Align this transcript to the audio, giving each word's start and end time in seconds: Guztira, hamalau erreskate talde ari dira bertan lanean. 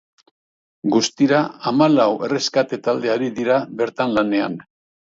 Guztira, 0.95 1.41
hamalau 1.73 2.09
erreskate 2.29 2.83
talde 2.89 3.17
ari 3.19 3.33
dira 3.41 3.63
bertan 3.85 4.19
lanean. 4.19 4.63